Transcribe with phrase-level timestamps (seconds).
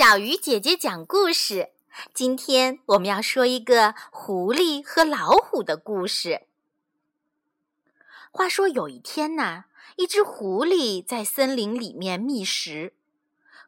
[0.00, 1.72] 小鱼姐姐讲故事。
[2.14, 6.46] 今天我们要说一个狐狸和老虎的故事。
[8.30, 9.64] 话说有一天呐，
[9.96, 12.94] 一只狐狸在森林里面觅食，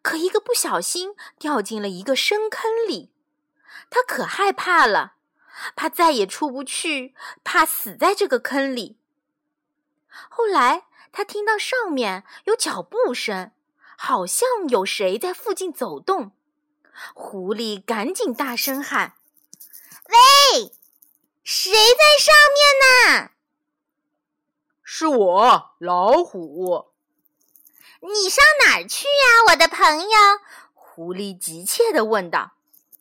[0.00, 3.10] 可一个不小心掉进了一个深坑里，
[3.90, 5.16] 它可害怕了，
[5.76, 7.14] 怕再也出不去，
[7.44, 8.96] 怕死在这个坑里。
[10.30, 13.52] 后来，它听到上面有脚步声。
[14.04, 16.32] 好像有谁在附近走动，
[17.14, 19.14] 狐狸赶紧大声喊
[20.10, 20.72] ：“喂，
[21.44, 23.30] 谁在上面呢
[24.82, 26.86] ？”“是我，老虎。
[28.02, 30.18] ”“你上哪儿去呀，我的朋友？”
[30.74, 32.54] 狐狸急切地问道。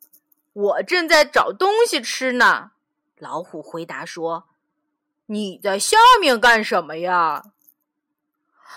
[0.53, 2.73] “我正在找东西吃呢。”
[3.17, 4.47] 老虎回答说。
[5.25, 7.45] “你在下面干什么呀？”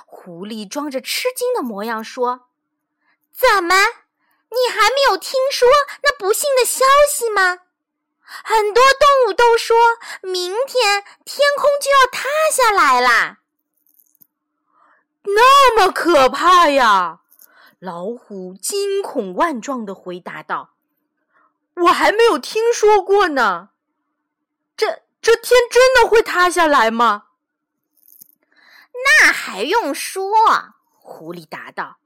[0.07, 2.49] 狐狸装着吃惊的模样说
[3.33, 3.75] ：“怎么，
[4.51, 5.69] 你还没有听说
[6.03, 7.61] 那不幸的消息吗？
[8.23, 9.77] 很多动物都说
[10.23, 13.39] 明天天空就要塌下来啦。
[15.25, 17.21] 那么可怕呀！”
[17.81, 20.75] 老虎惊恐万状的回答道
[21.85, 23.69] ：“我还没有听说过呢。
[24.77, 27.25] 这这天真的会塌下来吗？”
[29.05, 30.33] 那还用说？
[31.07, 31.99] 狐狸答道：“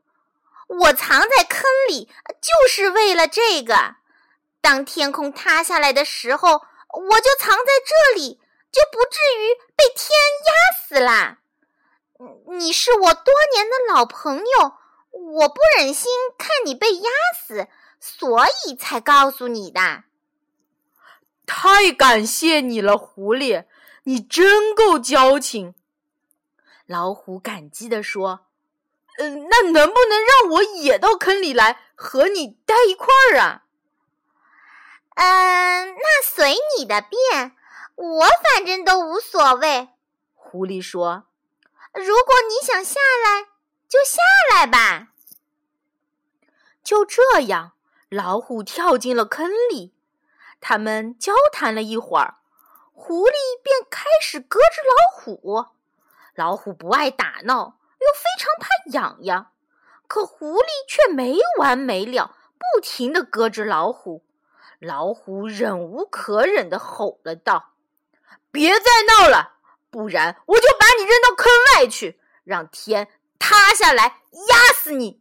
[0.66, 3.94] 我藏在坑里就是为了这个。
[4.60, 8.40] 当天空塌下来的时候，我就藏在这里，
[8.72, 10.10] 就不至于被天
[10.46, 11.38] 压死啦。
[12.58, 14.72] 你是我多年的老朋友，
[15.12, 17.68] 我不忍心看你被压死，
[18.00, 20.02] 所以才告诉你的。
[21.46, 23.64] 太感谢你了，狐狸，
[24.02, 25.76] 你真够交情。”
[26.88, 28.46] 老虎感激地说
[29.20, 33.64] ：“嗯，那能不能让我也到坑里来和你待一块儿啊
[35.16, 37.54] ？”“嗯，那随你的便，
[37.94, 39.90] 我反正都无所谓。”
[40.32, 41.24] 狐狸说
[41.92, 43.48] ：“如果你想下来，
[43.86, 45.08] 就下来吧。”
[46.82, 47.72] 就这样，
[48.08, 49.94] 老虎跳进了坑里。
[50.58, 52.38] 他们交谈了一会儿，
[52.94, 55.66] 狐狸便开始搁着老虎。
[56.38, 59.50] 老虎不爱打闹，又非常怕痒痒，
[60.06, 64.24] 可狐狸却没完没了，不停地搁着老虎。
[64.78, 67.72] 老虎忍无可忍地吼了道
[68.52, 69.54] ：“别再闹了，
[69.90, 73.08] 不然我就把你扔到坑外去，让天
[73.40, 75.20] 塌下来压死你！”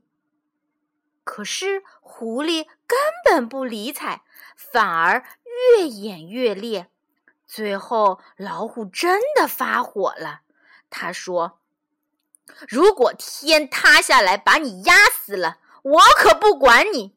[1.26, 4.22] 可是狐狸根本不理睬，
[4.56, 5.26] 反而
[5.80, 6.92] 越演越烈。
[7.48, 10.42] 最后，老虎真的发火了。
[10.90, 11.60] 他说
[12.68, 17.16] ：“如果天塌下来把你压死了，我可不管你。”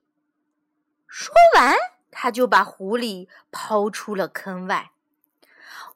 [1.06, 1.76] 说完，
[2.10, 4.91] 他就把狐狸抛出了坑外。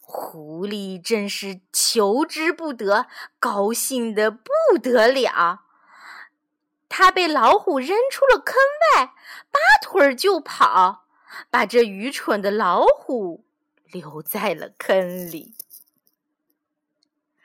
[0.01, 3.07] 狐狸真是求之不得，
[3.39, 5.63] 高兴的不得了。
[6.89, 8.55] 他被老虎扔出了坑
[8.95, 9.15] 外，
[9.51, 11.07] 拔腿就跑，
[11.51, 13.45] 把这愚蠢的老虎
[13.87, 15.55] 留在了坑里。